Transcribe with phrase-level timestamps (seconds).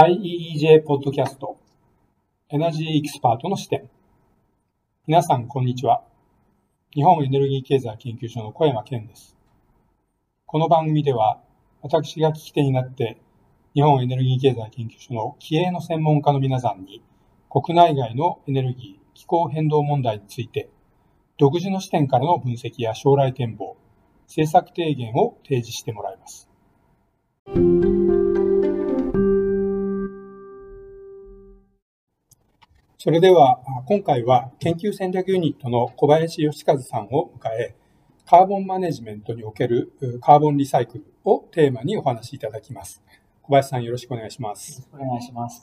[0.00, 1.58] IEEJ ポッドキャスト
[2.50, 3.90] エナジーエキスパートの視点。
[5.08, 6.04] 皆さんこんにちは。
[6.94, 9.36] 日本エネルギー経済研究所の小山健です。
[10.46, 11.40] この番組では
[11.82, 13.20] 私が聞き手になって
[13.74, 17.02] 日本エネルギー経済研究所の気鋭の専門家の皆さんに
[17.50, 20.70] 国内外のエネルギー気候変動問題について
[21.38, 23.76] 独自の視点からの分析や将来展望
[24.28, 26.48] 政策提言を提示してもらいます。
[33.00, 37.76] それでは、今回は研究戦略ユニットの小林義和さんを迎え、
[38.26, 43.00] カーボンマネジメントにおけるカーボンリサイクルをテーマにお話しいただきます。
[43.42, 44.80] 小林さんよろしくお願いします。
[44.80, 45.62] よろしくお願いします。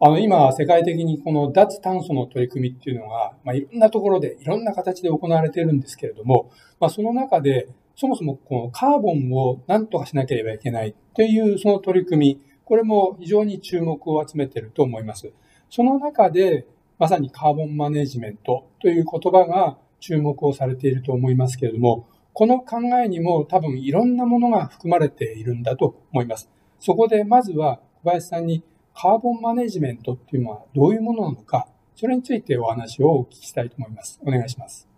[0.00, 15.30] あの、今、世界的にこの脱炭素の取り組みっていうのが、まあ、いろんなところで、いろんな形で行われているんですけれども、まあ、その中で、そもそもこのカーボンを何とかしなければいけないというその取り組み、これも非常に注目を集めていると思います。
[15.74, 16.68] その中で、
[17.00, 26.48] まさにカーボンマネジメントという言葉が注目をされていると思いますけれども、この考えにも多分いろんなものが含まれているんだと思います。
[26.78, 28.62] そこでまずは小林さんに
[28.94, 31.66] カーボンマネジメントっていうのはどういうものなのか、
[31.96, 34.20] それについてお話をお聞きしたいと思います。
[34.24, 34.88] お願いします。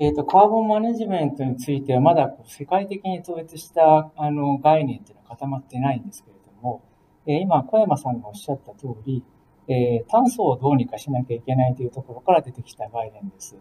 [0.00, 6.82] えっ、ー、と、カーボンマネジメントについてはまだ世界的に統一したあの概念っていうのは固まってないんですけれども、
[7.28, 9.22] えー、今小山さんがおっしゃった通り、
[9.68, 13.56] えー、炭素をどうにかしなきゃいけないというところから出てきた概念です。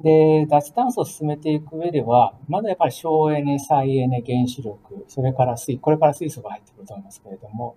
[0.00, 7.76] で、脱炭素を進めていく上では、まだやっぱり省エネ、再エネ、原子力、それから水、これから水素が入ってくると思いますけれども、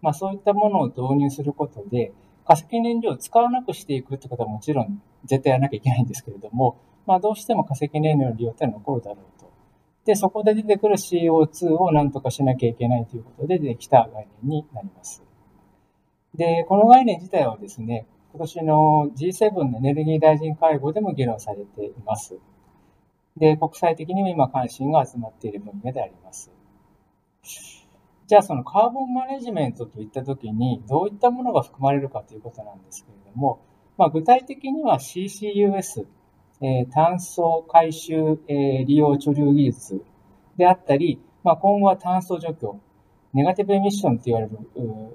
[0.00, 2.12] まあそういったものを導入することで、
[2.46, 9.50] 化石燃料を使わなくしていくってことはもちろん絶対やらなきゃいけないんですけれども、まあどうしても化石燃料の利用っては残るだろうと。
[10.04, 15.25] で、そこで出てくる CO2 を何とかしなきゃいけないということで出てきた概念になります。
[16.36, 22.38] で、この概念自体はですね、今年の G7 のエネルギー大臣会合でも議論されています。
[23.36, 26.50] で、国際的にも今関心が集まっている分野であります。
[28.26, 33.60] じゃあそのカーボンマネジメントといったときにどういったものが含まれるかということなんですけれども、
[33.96, 36.06] まあ、具体的には CCUS、
[36.60, 40.02] えー、炭素回収、えー、利用貯留技術
[40.56, 42.80] であったり、まあ、今後は炭素除去、
[43.32, 44.58] ネガティブエミッションと言われる、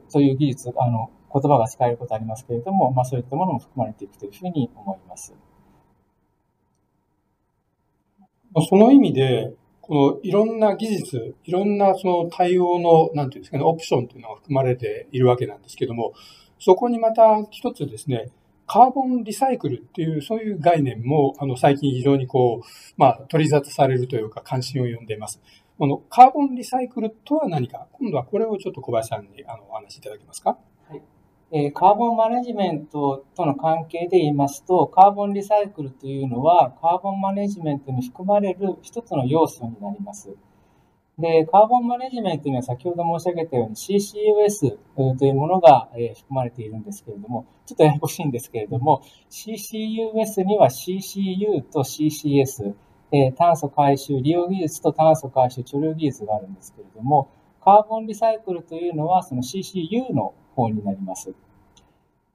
[0.09, 5.33] そういう技術、あの、言葉が使えることありますけれども、まあそういったものも含まれていくというふうに思います。
[8.69, 16.13] その意味で、このいろんな技術、いろんなその対応の、なんていうんですかね、オプションというのが含まれているわけなんですけども、
[16.59, 18.29] そこにまた一つですね、
[18.67, 25.41] カーボンリサイクルっていう、そういう概念も、あの、最近非常にこう、まあ、取り沙汰されるというか、関心を呼んでいます。
[25.81, 30.59] このカーボンリサイクルとは何か、今度はこれをちょっと小林さんにあのお話しいただけますか？
[30.87, 31.01] はい。
[31.51, 40.35] えー、カーボンマネジメントとの関係で言いますと、カーボンリサイクルというのは、カーボンマネジメントに含まれる一つの要素になります。
[41.17, 44.77] で、カーボンマネジメントには先ほど申し上げたように CCUS
[45.17, 52.75] というものが含まれているんですけれども、ちょっとややこしいんですけれども、CCUS には CCU と CCS、
[53.11, 57.29] え炭素回収利用技術と炭素回収貯留技術があるんですけれども、
[57.63, 61.33] カーボンリサイクルというのはその CCU の方になります。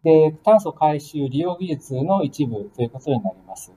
[0.04, 3.72] で、炭素回収利用技術の一部ということになります。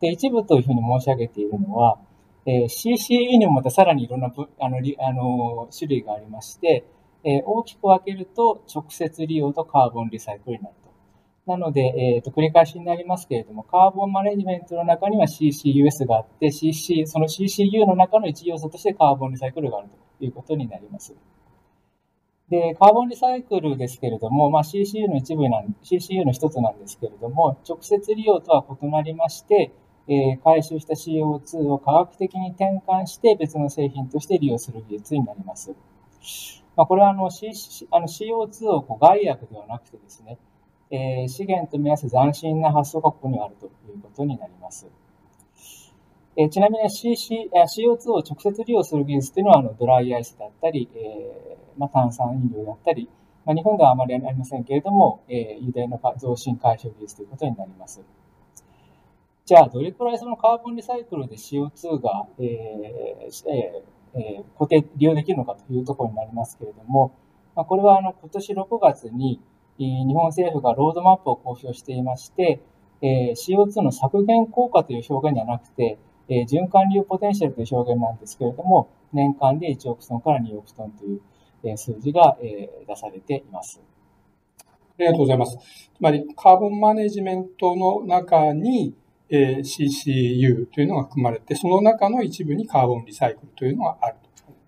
[0.00, 1.98] で、一部というふうに申し上げているのは、
[2.46, 6.84] えー、CCU にもまたさらにいろんなあのあの種類がありまして、
[7.24, 10.74] えー、大きく分けると直接利用とカーボンリサイクルになる。
[11.46, 21.14] なので、えっ、ー、と、繰り返しになりますけれども、カーボンマネジメントの中には CCUS があって、CC、その CCU の中の一要素としてカーボンリサイクルがあるということになります。
[22.48, 29.70] で、カーボンリサイクルですけれども、まあ、CCU の一部なん、CCU の一つなんですけれども、直接利用とは異なりまして、
[30.08, 35.74] えー、回収した CO2 を科学的に転換して別の製品として利用する技術になります。
[36.76, 37.50] まあ、これはあの、C、
[37.90, 40.38] あの CO2 をこう害悪ではなくてですね、
[40.90, 44.86] えー、資源と目安斬新な発想がここにあるということになります。
[46.36, 53.08] えー、ちなみに CC CO2 を直接利用する技術というのはあのドライアイスだったり、えーまあ、炭酸飲料だったり、
[53.44, 58.02] まあ、日本ではあまりありませんけれども、えー、油田の増進回収技術ということになります。
[59.46, 62.46] じゃあ、どれくらいそのカーボンリサイクルで CO2 が、えー
[63.48, 67.14] えーえー、固定、利用できるのかというところになりますけれども、
[67.54, 69.40] まあ、これはあの今年6月に、
[69.78, 72.60] 日本政府がロードマップを公表していまして、
[73.02, 81.20] え CO2 の削減効果という表現ではなくて、え循環流ポテンシャルという表現なんですけれども、年間で1億トンから2億トンという、
[81.76, 83.80] 数字が出されています。
[84.68, 85.56] ありがとうございます。
[85.56, 88.94] つまり、カーボンマネジメントの中に、
[89.28, 94.25] え CCU というのが含まれて、その中の一部にカーボンリサイクルというのがあると。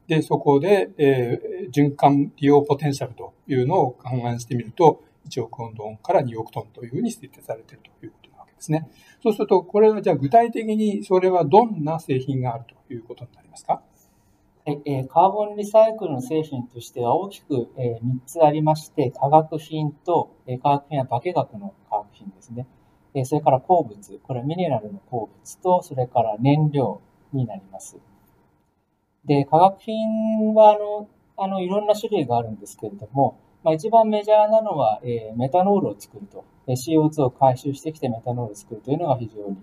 [0.08, 1.38] で、そこで、え
[1.70, 8.88] 循環利用ポテンシャルというのを勘案してみると、1億トンから2億トンというふうに設定されているということなわけですね。
[9.22, 13.82] そうすると、これはじゃあ具体的にそれはどんな製品があるということになりますか？
[14.64, 22.66] はい、えー、カーボンリサイクルの製品としては大きく、えー、3つありまして、化学品と、えー、化学品は化学の化学品ですね。
[23.14, 27.00] えー、それから鉱物、これはミネラルの鉱物と、それから燃料
[27.32, 27.99] になります。
[29.24, 39.56] で、化学品は、あの、あの、いろんな種類があるんですけれども、まあ、一番メジャーなのは、えー、メタノールを作ると、えー、CO2 を回収してきてメタノールを作るというのが非常に、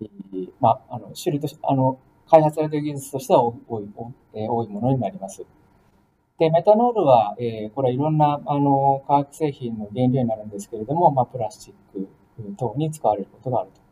[0.00, 1.98] えー、まあ、あの、種類として、あの、
[2.28, 3.88] 開発されている技術としては多い
[4.34, 5.44] えー、多いものになります。
[6.38, 12.08] で、メタノールは、えー、これはいろんな、あの、化学製品の原料になるんですけれども、まあ、プラスチック
[12.56, 13.83] 等に使われることがあると。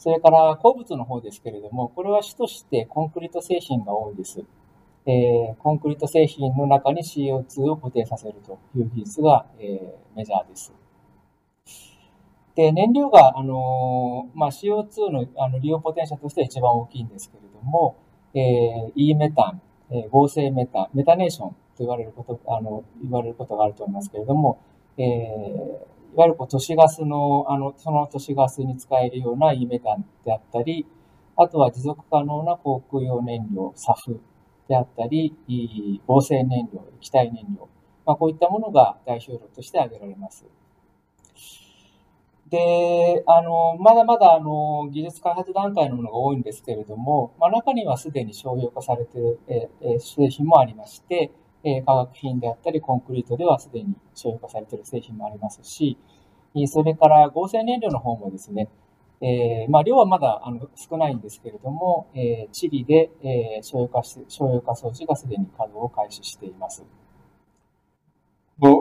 [0.00, 4.42] それから鉱物の方ですけれども、これは主としてコンクリート製品が多いです。
[5.04, 10.72] えー、コンクリート製品の中に CO2 を固定させるという技術が、えー、メジャーです。
[12.54, 17.98] で、燃料が、あのまあ、CO2 のあの利用ポテンシャルとしては一番大きいんですけれども、
[18.32, 19.60] えー、E メタン、
[19.90, 24.58] えー、合成メタン、メタネーションと言われること、あの、言われることがあると思いますけれども、
[24.96, 30.86] えー、いわゆるこう都市ガスの、あの、その都市ガスに使えるような E メタンであったり、
[31.36, 34.18] あとは持続可能な航空用燃料、SAF
[34.68, 35.34] であったり、
[36.06, 37.68] 合成燃料、液体燃料、
[38.04, 40.44] まあ、こういったものが代表量として挙げられます。
[42.50, 51.30] で、あの、まだまだ、あの、技術開発段階のものが多いんですけれども、まあ、中にはすでに商用化されている、えー、製品もありまして、
[51.64, 55.98] えー、化学品であったり、コンクリートではすでに商用化されている製品もありますし、
[56.66, 58.68] それから合成燃料の方もですね、
[59.22, 66.84] えー、まあ、量はまだあの少ないんですけれども、えー、チリで、えー、商用化し商用化装置がすでに稼働を開始しています。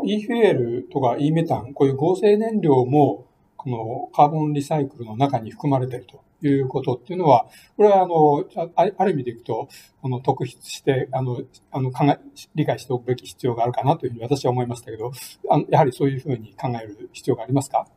[0.06, 3.26] e フュエルとか e メタン、こういう合成燃料も、
[3.58, 8.46] このカーボンリサイクルの中に含まれているということっていうのは、これはあの、
[8.76, 9.68] ある意味でいくと、
[10.02, 11.42] この特筆して、あの、
[11.72, 12.20] あの考え、
[12.56, 15.12] 理解しておくべき必要があるかなというふうに私は思いましたけど、
[15.50, 17.88] あやはりそういうふうに考える必要がありますか？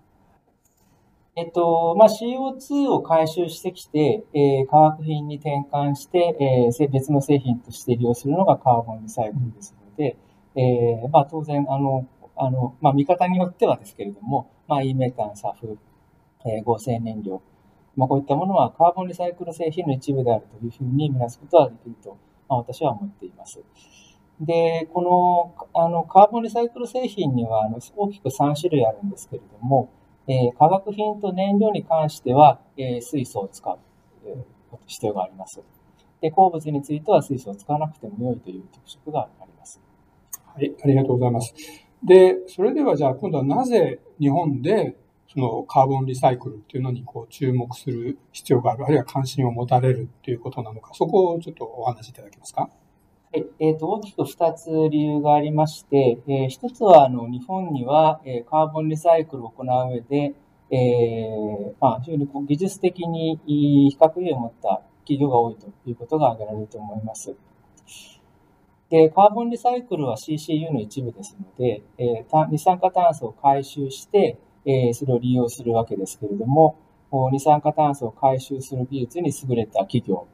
[1.34, 6.36] えっと、まあ、CO2 を回収してきて、えー、化学品に転換して、
[6.78, 10.18] えー、別の製品として利用するのがカーボンリサイクルですので、
[10.54, 12.06] えー、まあ、当然、あの、
[12.36, 15.78] あの、まあ、見方によってはですけれども、まあ、イメタン、サフ、
[16.44, 17.40] えー、合成燃料、
[17.96, 22.16] まあ、こういったものはカーボンリサイクル製品の一部であるというふうに見なすことはできると、
[22.48, 23.60] まあ、私は思っています。
[24.40, 29.90] で、この、あの、カーボンリサイクル製品には、あの、大きく3種類あるんですけれども、
[30.26, 33.78] えー、化学品と燃料に関しては、えー、水素を使う、
[34.24, 35.60] えー、必要があります。
[36.20, 39.80] で、鉱物については水素を使わなくても良いという特色があります。
[40.54, 41.54] はい、ありがとうございます。
[42.04, 44.96] で、それではじゃあ今度はなぜ日本で
[45.32, 52.68] そのカーボンリサイクルっていうのにこう注目する必要がある、あるいは関心を持たれるっていうことなのか、そこをちょっとお話しいただけますか？
[53.34, 53.46] はい。
[53.60, 60.34] え、ー、と、大きく2つ理由がありまして、えー、1つは、あの、日本には、えー、カーボンリサイクルを行う上で、
[60.70, 67.34] えー、まあ、非常にこう技術的に比較意を持った企業が多いということが挙げられると思います。
[68.90, 76.76] で、カーボンリサイクルは CCU の一部ですので、えー、二酸化炭素を回収して、えー、それを利用するわけですけれども、
[77.30, 80.26] 二酸化炭素を回収する技術に優れた企業、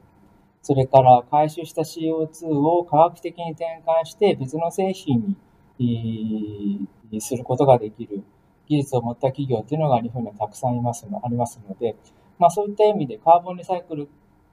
[0.61, 5.37] それから回収した CO2 を科学的に転換して別の製品
[5.77, 6.87] に
[7.19, 8.23] することができる
[8.67, 11.95] 技術を持った企業というのが日本にはたくさんいますのありますので、
[12.37, 14.07] まあ、そういった意味でカーボンリサイクルっ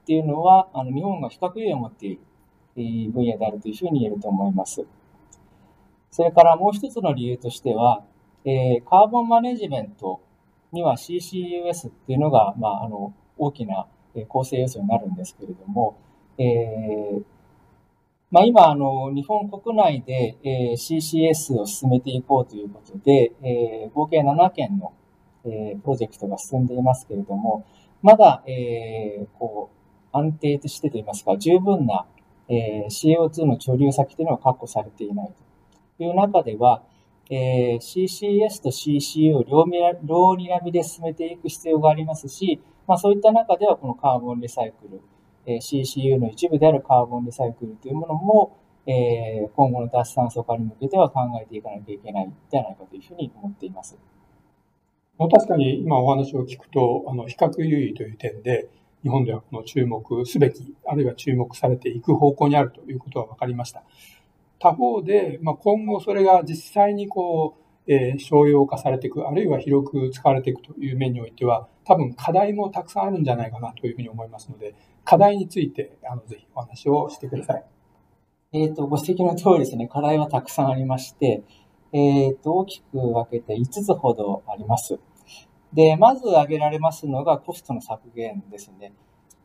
[0.05, 2.21] ていうのはあの日本が比較優位を持っている
[3.11, 4.85] 分野であるというふうに言えると思います。
[6.09, 8.03] それからもう一つの理由としては、
[8.47, 10.21] えー、カーボンマネジメント
[10.71, 13.87] には CCUS っていうのが、まあ、あの大きな
[14.29, 15.99] 構成要素になるんですけれども、
[16.37, 17.23] えー
[18.29, 24.93] まあ、今あの、日本国内で、えー、CCS を進めていこうということで、えー、合計7件の、
[25.45, 27.65] えー、プロジェクトが進んでいますけれども、
[28.01, 29.69] まだ、えー、こ
[30.13, 32.05] う安定してといいますか、十分な、
[32.49, 35.33] えー、CO2 の貯留先というのは確保されていない
[35.97, 36.83] という中では、
[37.29, 39.65] えー、CCS と CCU を両
[40.03, 45.01] 両にらみで進めていく必要がありますし、まあ、そういった中ではこのカーボンリサイクル、
[45.45, 53.97] えー、CCU の一部であるカーボンリサイクルというものも、えー、今後の脱炭素化に向けては考えていかなきゃいけないんじゃないかというふうに思っています。
[55.17, 58.69] 確かに今お話を聞くと、あの比較優位という点で、
[59.01, 63.83] 日本ではこの注目すべき、あるいは注目されていく方向にあるということは分かりました。
[64.59, 77.65] 他方で、まあ、今後それが実際にこう、えー、商用化されていく、あるいは広く使われていくという面においては、多分課題もたくさんあるんじゃないかなというふうに思いますので、課題について、あの、ぜひお話をしてください。
[78.53, 81.43] え、ー、と、ご指摘の通りですね、課題はたくさんありまして、
[81.93, 84.99] えっ、ー、と、大きく分けて5つほどあります。
[85.73, 88.93] で、まず挙げられますのがコストの削減ですね。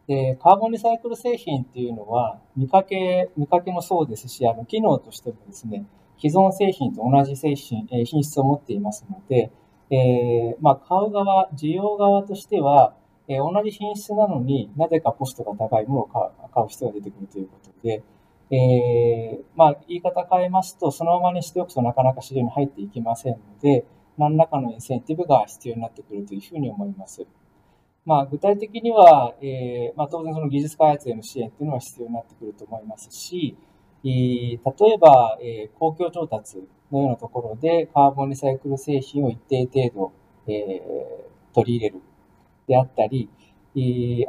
[0.06, 5.84] で、カーボンリサイクル製品っていうのは、見かけ、見かけもそうですし、あの、機能としてもですね、
[6.18, 9.50] 既存製品と同じ製品、え品質を持っていますので、
[9.90, 12.94] えー、まあ、買う側、需要側としては、
[13.28, 18.02] えー、同じ品質なのになぜかコストが高いものを買う必要が出てくるということで、
[18.50, 23.84] えー、まあ、言い方変えますと、そのままにしておくとなかなか市場に入っていきませんので、
[24.18, 27.26] 何らかのインセンティブが必要になってくるというふうに思います。
[28.04, 33.56] まあ、具体的には、えーまあ、当然その技術開発への支援というのは必要になってくると思いますし、
[34.04, 34.58] 例え
[34.98, 36.56] ば、えー、公共調達
[36.90, 40.12] のようなところでカーボンリサイクル製品を一定程度、
[40.52, 42.00] えー、取り入れる。
[42.66, 43.28] であったり、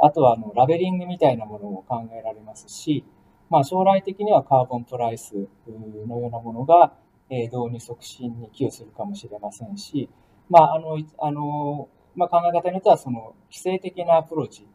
[0.02, 3.04] あとはあのラベリングみたいなものも考えられますし、
[3.50, 5.36] まあ、将来的にはカーボンプライス
[5.68, 6.94] のようなものが、
[7.30, 10.10] え導入促進に寄与するかもしれませんし、
[10.50, 14.68] まあ、あの、あの、まあ、考え方によっては、その、規制的なアプローチ、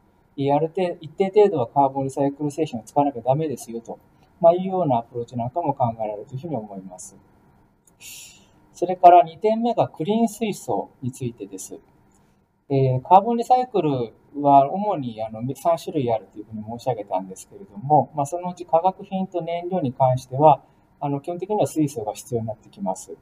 [0.53, 3.99] ある程一定程度はカーボンリサイクル製品を使わなきゃダメですよと
[4.41, 7.17] まあ、いうようなアプローチなんかも考えられるというふうに思います。
[8.73, 11.79] それから2点目がクリーン水素についてです。
[12.71, 13.91] えー、カーボンリサイクル
[14.41, 20.63] は主にあの3種類あるというふうに申し上げたんですけれども、まあ、そのうち化学品と燃料に関しては、
[21.01, 23.17] あの基本的には水素が必要になってきます。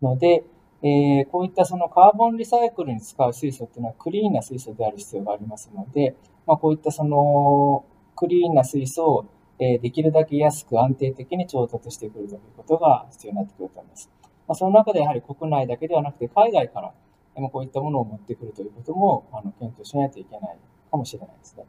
[0.00, 0.44] ので、
[0.82, 6.16] えー、こういったそのカーボンリサイクルに使う水素っていうのはクリーンな水素である必要がありますので、
[6.46, 9.26] まあ、こういったそのクリーンな水素を
[9.58, 14.10] えできるだけ安く安定的に調達してくるということが必要になってくると思います。
[14.46, 16.92] まあ、その中でやはり国内だけではなくて海外から
[17.40, 20.56] もこういったものを持ってくるということもあの検討しないといけない
[20.90, 21.64] かもしれないですね。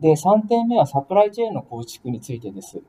[0.00, 2.82] で、3点目はサプライチェーンの構築についてです。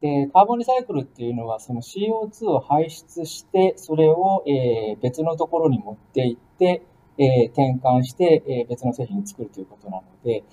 [0.00, 6.82] で、カーボンリサイクルっていうのはその CO2 を排出して、それを、え別のところに持っていって、
[7.18, 10.44] え転換して、え別の製品を作るということなので、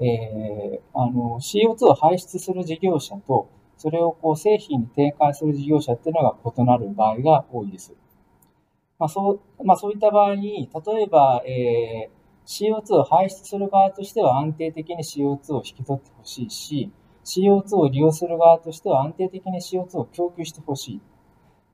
[0.00, 7.94] えー、あの CO2 を排出する事業者と、それをこう製品に転換する事業者っていうのが異なる場合が多いです。
[8.98, 16.90] まあそうまあ、そういった場合に、例えば、えー、CO2 を排出する側としては安定的に CO2 を引き取ってほしいし、
[17.24, 21.00] CO2 を利用する側としては安定的に CO2 を供給してほしい。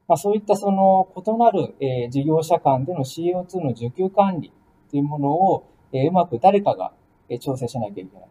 [0.09, 4.53] まあ、そういったその異なる、えー、事業者間での CO2 の需給管理
[4.91, 6.93] というものを、えー、うまく誰かが
[7.39, 8.29] 調整しなきゃいけない。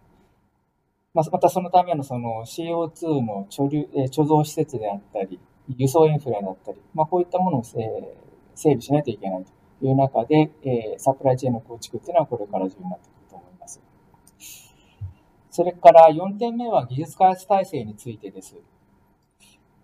[1.13, 5.39] まあ、またそのためのその CO2 の貯留貯蔵施設であったり、
[5.77, 7.79] 輸送インフラだったり、まあ、こういったものを整
[8.55, 13.18] 備しないといけないという中で、えサプライチェーンの構築っていうのはこれから重要になってくる。
[15.59, 18.55] それから4点目は技術開発体制についてです。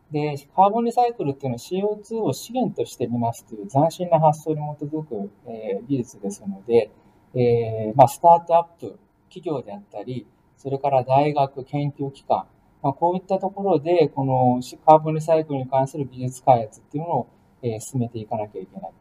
[0.09, 6.91] で、カーボンリサイクルっていうのは CO2 を資源としてみますという斬新な発想に基づく、え技術ですので、
[7.33, 12.45] えー、まあ、スタートアップ、企業であったり、それから大学、研究機関、
[12.81, 17.27] まあ、こういったところで、このカーボンリサイクルに関する技術開発っていうのを、
[17.61, 18.91] えー、進めていかなきゃいけない。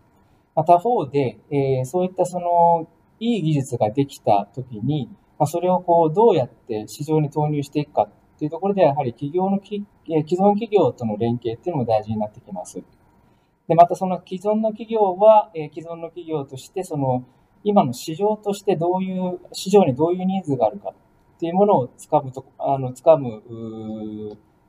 [0.56, 2.88] まあ、他方で、え、そういったその、
[3.20, 12.82] いい技術ができたときに、まあ、それをこう、どうやって市場に投入していくかっていうところで、やはり企業のき、既存企業との連携っていうのも大事になってきます。
[13.68, 17.24] で、またその既存の企業は、えー、既存の企業として、その、
[17.64, 23.42] 今の市場としてどういう、市場にどういうニーズがあるかっていうものをつかむと、あの、つかむ、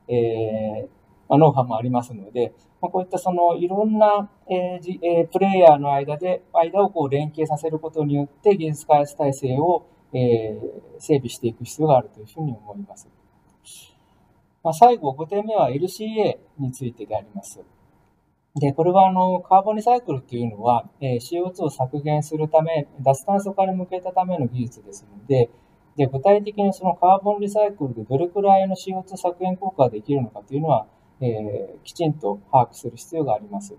[0.08, 0.88] えー、
[1.28, 13.08] まあ、ノウハウもありますので、まあ、こういったそのいろんな、えーえー、プレイヤーの間で、間をこう連携させることによって技術開発体制を、えー、整備していく必要があるというふうに思います。
[14.62, 17.60] まあ、最後、5点目は LCA についてであります。
[18.56, 25.50] で、これはあの、カーボンリサイクルっていうのは、えー、CO2 を削減するため、脱炭素化に向けたための技術ですので、
[25.96, 30.86] で、具体的にそのカーボンリサイクルでどれくらいの CO2 削減効果ができるのかというのは、
[31.20, 33.76] えー、きちんと把握する必要があります。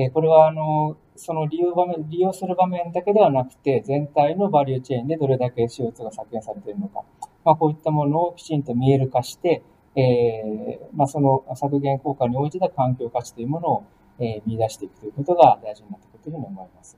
[0.00, 7.02] え、これはあの、その利用場面、利用する場面だけではなくて、全体のバリューチェーンでどれだけ CO2 が削減されているのか、
[7.44, 9.62] まあ、こういったものをきちんと見える化して、
[9.96, 13.84] えー、まあ、その削減効果に応じた環境価値というものを、
[14.20, 16.96] えー、見出していくということが大事になってくるというふうに思います。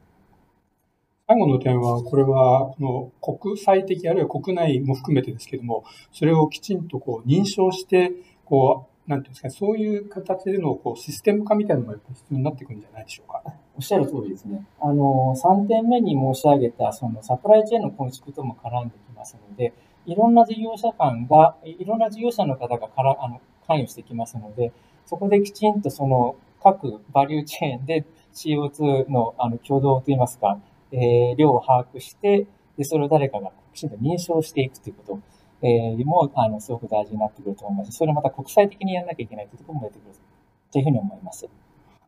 [1.27, 8.11] 最後の点は、これは、この国際的、あるいは国内も含めてですけども、それをきちんとこう認証して、
[8.45, 13.43] こう、なんていうんですか、そういう形でのこうシステム化みたいなのもやっぱ必要になってくるんじゃないでしょうか。
[13.77, 14.65] おっしゃる通りですね。
[14.81, 19.73] あの、3点目に申し上げた、そのサプライチェーンの構築とも絡んできますので、
[20.07, 24.73] いろんな事業者間が、いろんな事業者の方がからあの関与してきますので、
[25.07, 28.05] そこできちんとその各バリューチェーンで
[28.35, 30.59] CO2 のあの挙動といいますか、
[30.93, 35.21] えー、量を把握して、で、それを誰かがきちんと認証していくということ、
[35.63, 40.15] えー、も、あの、すごく大事になってくると思いますし、それまた国際的にやらなきゃいけないというところも出てくる
[40.73, 41.49] というふうに思います。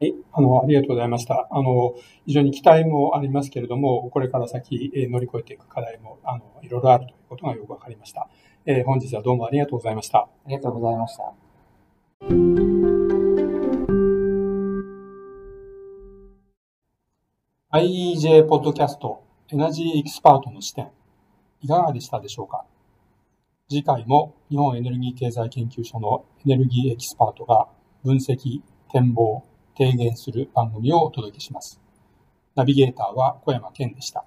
[0.01, 1.47] はい、あの、ありがとうございました。
[1.51, 1.95] あの、
[2.27, 8.29] 非常に期待もありますけれども、これから先、え乗り越えていく課題も、あの、いろいろあるということがよくわかりました。
[8.65, 10.19] えー、本日はどうもありがとうございました。
[10.19, 11.33] ありがとうございました。
[17.73, 20.89] IEJ ポッドキャストエナジーエキスパートの視点、
[21.63, 22.65] いかがでしたでしょうか？
[23.73, 27.69] 次回も日本エネルギー経済研究所のエネルギーエキスパートが
[28.05, 28.61] 分析、
[28.93, 31.81] 展望、提言する番組をお届けします。
[32.55, 34.27] ナビゲーターは小山健でした。